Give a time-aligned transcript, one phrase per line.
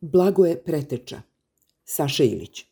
[0.00, 1.22] Blagoje preteča.
[1.84, 2.64] Saša Ilić.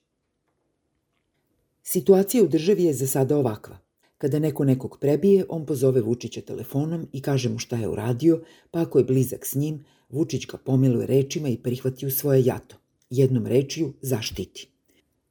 [1.83, 3.79] Situacija u državi je za sada ovakva.
[4.19, 8.81] Kada neko nekog prebije, on pozove Vučića telefonom i kaže mu šta je uradio, pa
[8.81, 12.77] ako je blizak s njim, Vučić ga pomiluje rečima i prihvati u svoje jato.
[13.11, 14.69] Jednom rečju zaštiti.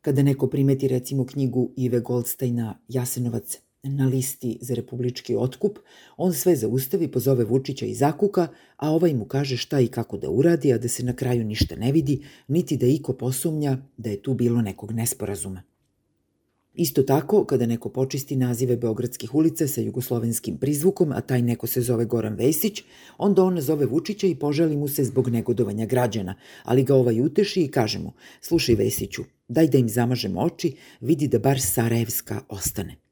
[0.02, 3.58] Kada neko primeti recimo knjigu Ive Goldsteina Jasenovac
[3.90, 5.80] na listi za republički otkup,
[6.18, 8.48] on sve zaustavi, pozove Vučića i zakuka,
[8.78, 11.76] a ovaj mu kaže šta i kako da uradi, a da se na kraju ništa
[11.76, 15.64] ne vidi, niti da iko posumnja da je tu bilo nekog nesporazuma.
[16.76, 21.82] Isto tako, kada neko počisti nazive beogradskih ulica sa jugoslovenskim prizvukom, a taj neko se
[21.82, 22.84] zove Goran Vesić,
[23.18, 27.62] onda on nazove Vučića i požali mu se zbog negodovanja građana, ali ga ovaj uteši
[27.62, 33.05] i kaže mu, slušaj Vesiću, daj da im zamažemo oči, vidi da bar Sarajevska ostane.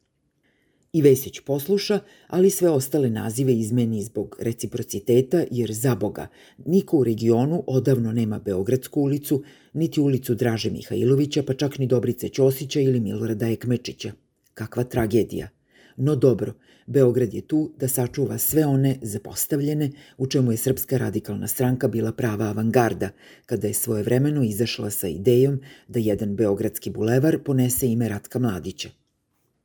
[0.94, 6.28] I Vesić posluša, ali sve ostale nazive izmeni zbog reciprociteta, jer za Boga,
[6.66, 9.44] niko u regionu odavno nema Beogradsku ulicu,
[9.74, 14.12] niti ulicu Draže Mihajlovića, pa čak ni Dobrice Ćosića ili Milorada Ekmečića.
[14.54, 15.50] Kakva tragedija.
[15.98, 16.54] No dobro,
[16.86, 22.12] Beograd je tu da sačuva sve one zapostavljene u čemu je Srpska radikalna stranka bila
[22.12, 23.10] prava avangarda,
[23.46, 29.03] kada je svojevremeno izašla sa idejom da jedan beogradski bulevar ponese ime Ratka Mladića.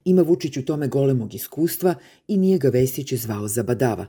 [0.08, 1.94] Ima Vučić u tome golemog iskustva
[2.28, 4.06] i nije ga Vesić zvao za badava.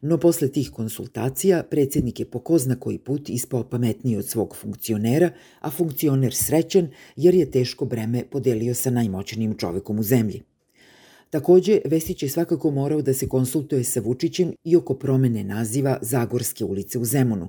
[0.00, 4.56] No posle tih konsultacija predsednik je po ko zna koji put ispao pametniji od svog
[4.56, 10.42] funkcionera, a funkcioner srećan jer je teško breme podelio sa najmoćnijim čovekom u zemlji.
[11.30, 16.64] Takođe, Vesić je svakako morao da se konsultuje sa Vučićem i oko promene naziva Zagorske
[16.64, 17.48] ulice u Zemunu,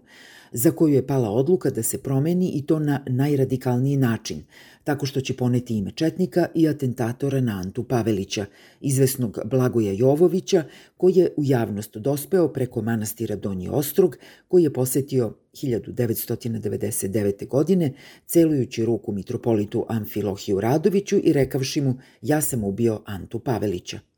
[0.51, 4.43] za koju je pala odluka da se promeni i to na najradikalniji način,
[4.83, 8.45] tako što će poneti ime Četnika i atentatora na Antu Pavelića,
[8.81, 10.63] izvesnog Blagoja Jovovića,
[10.97, 17.47] koji je u javnost dospeo preko manastira Donji Ostrog, koji je posetio 1999.
[17.47, 17.93] godine,
[18.25, 24.08] celujući ruku mitropolitu Amfilohiju Radoviću i rekavši mu ja sam ubio Antu Pavelića.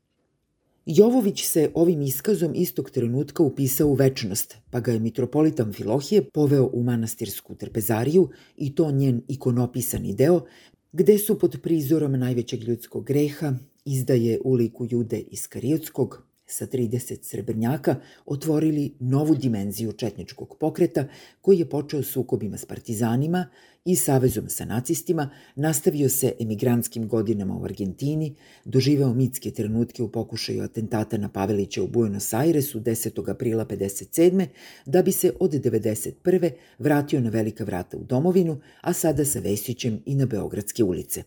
[0.86, 6.70] Jovović se ovim iskazom istog trenutka upisao u večnost, pa ga je mitropolit Amfilohije poveo
[6.72, 10.44] u manastirsku trpezariju i to njen ikonopisani deo,
[10.92, 13.54] gde su pod prizorom najvećeg ljudskog greha
[13.84, 17.96] izdaje uliku Jude Iskariotskog, sa 30 srebrnjaka
[18.26, 21.08] otvorili novu dimenziju četničkog pokreta
[21.40, 23.46] koji je počeo sukobima s partizanima
[23.84, 30.62] i savezom sa nacistima, nastavio se emigrantskim godinama u Argentini, doživeo mitske trenutke u pokušaju
[30.62, 33.30] atentata na Pavelića u Buenos Airesu 10.
[33.30, 34.46] aprila 57.
[34.86, 36.50] da bi se od 91.
[36.78, 41.22] vratio na velika vrata u domovinu, a sada sa Vesićem i na Beogradske ulice.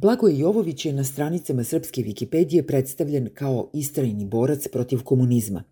[0.00, 5.64] Blagoje Jovović je na stranicama srpske Wikipedije predstavljen kao istrajni borac protiv komunizma,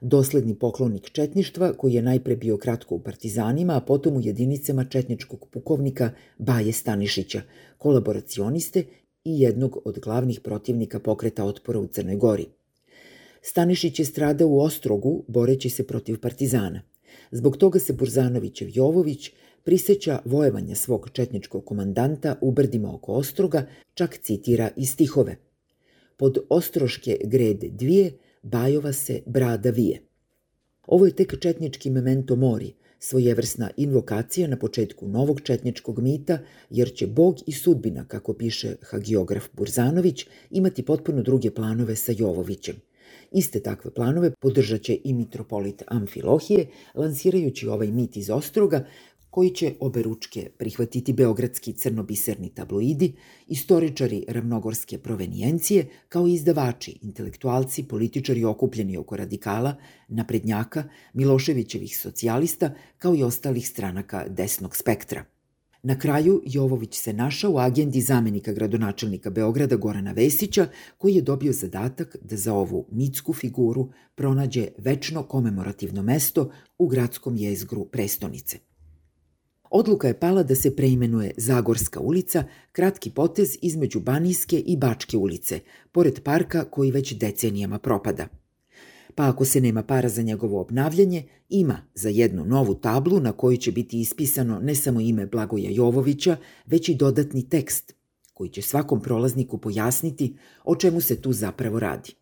[0.00, 5.48] dosledni poklonik četništva koji je najpre bio kratko u partizanima, a potom u jedinicama četničkog
[5.50, 7.42] pukovnika Baje Stanišića,
[7.78, 8.84] kolaboracioniste
[9.24, 12.46] i jednog od glavnih protivnika pokreta otpora u Crnoj Gori.
[13.42, 16.82] Stanišić je stradao u Ostrogu boreći se protiv partizana.
[17.30, 19.30] Zbog toga se Burzanovićev Jovović–
[19.66, 25.36] priseća vojevanja svog četničkog komandanta u brdima oko Ostroga, čak citira i stihove.
[26.16, 30.02] Pod Ostroške grede dvije, Bajova se brada vije.
[30.86, 36.38] Ovo je tek četnički memento mori, svojevrsna invokacija na početku novog četničkog mita,
[36.70, 42.76] jer će Bog i sudbina, kako piše hagiograf Burzanović, imati potpuno druge planove sa Jovovićem.
[43.32, 48.84] Iste takve planove podržaće i mitropolit Amfilohije, lansirajući ovaj mit iz Ostroga,
[49.36, 53.12] koji će obe ručke prihvatiti beogradski crnobiserni tabloidi,
[53.46, 59.76] istoričari ravnogorske provenijencije, kao i izdavači, intelektualci, političari okupljeni oko radikala,
[60.08, 65.24] naprednjaka, Miloševićevih socijalista, kao i ostalih stranaka desnog spektra–
[65.88, 70.66] Na kraju, Jovović se našao u agendi zamenika gradonačelnika Beograda Gorana Vesića,
[70.98, 77.36] koji je dobio zadatak da za ovu mitsku figuru pronađe večno komemorativno mesto u gradskom
[77.36, 78.58] jezgru prestonice.
[79.70, 85.60] Odluka je pala da se preimenuje Zagorska ulica, kratki potez između Banijske i Bačke ulice,
[85.92, 88.28] pored parka koji već decenijama propada–
[89.16, 93.56] pa ako se nema para za njegovo obnavljanje, ima za jednu novu tablu na kojoj
[93.56, 96.36] će biti ispisano ne samo ime Blagoja Jovovića,
[96.66, 97.94] već i dodatni tekst,
[98.34, 102.14] koji će svakom prolazniku pojasniti o čemu se tu zapravo radi.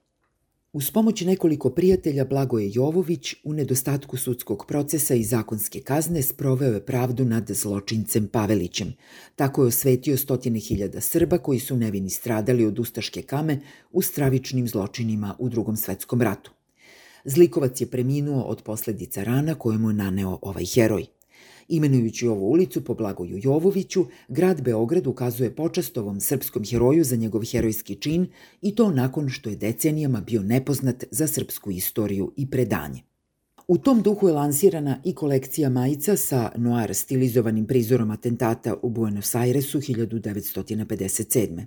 [0.74, 6.86] Uz pomoć nekoliko prijatelja Blagoje Jovović u nedostatku sudskog procesa i zakonske kazne sproveo je
[6.86, 8.92] pravdu nad zločincem Pavelićem.
[9.36, 13.60] Tako je osvetio stotine hiljada Srba koji su nevini stradali od ustaške kame
[13.92, 16.50] u stravičnim zločinima u drugom svetskom ratu.
[17.24, 21.06] Zlikovac je preminuo od posledica rana koje mu je naneo ovaj heroj.
[21.68, 27.42] Imenujući ovu ulicu po Blagoju Jovoviću, grad Beograd ukazuje počast ovom srpskom heroju za njegov
[27.50, 28.26] herojski čin
[28.62, 33.02] i to nakon što je decenijama bio nepoznat za srpsku istoriju i predanje.
[33.68, 39.34] U tom duhu je lansirana i kolekcija majica sa noir stilizovanim prizorom atentata u Buenos
[39.34, 41.64] Airesu 1957.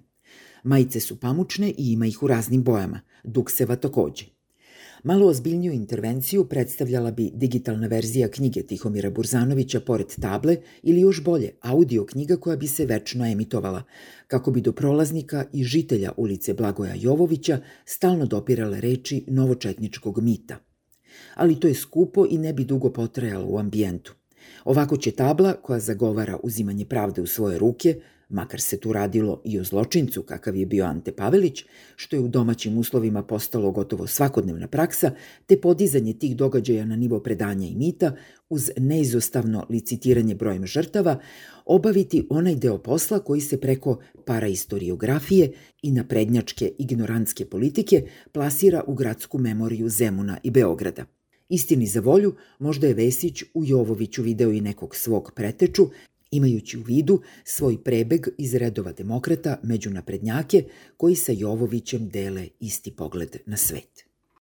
[0.63, 4.36] Majice su pamučne i ima ih u raznim bojama, dukseva takođe.
[5.07, 11.51] Malo ozbiljniju intervenciju predstavljala bi digitalna verzija knjige Tihomira Burzanovića pored table ili još bolje,
[11.61, 13.83] audio knjiga koja bi se večno emitovala,
[14.27, 20.57] kako bi do prolaznika i žitelja ulice Blagoja Jovovića stalno dopirale reči novočetničkog mita.
[21.35, 24.15] Ali to je skupo i ne bi dugo potrajalo u ambijentu.
[24.65, 29.59] Ovako će tabla, koja zagovara uzimanje pravde u svoje ruke, makar se tu radilo i
[29.59, 31.65] o zločincu kakav je bio Ante Pavelić,
[31.95, 35.11] što je u domaćim uslovima postalo gotovo svakodnevna praksa,
[35.45, 38.15] te podizanje tih događaja na nivo predanja i mita,
[38.49, 41.19] uz neizostavno licitiranje brojem žrtava,
[41.65, 45.51] obaviti onaj deo posla koji se preko paraistoriografije
[45.81, 51.05] i naprednjačke ignorantske politike plasira u gradsku memoriju Zemuna i Beograda.
[51.49, 55.89] Istini za volju, možda je Vesić u Jovoviću video i nekog svog preteču
[56.31, 60.63] imajući u vidu svoj prebeg iz redova demokrata među naprednjake
[60.97, 64.06] koji sa Jovovićem dele isti pogled na svet.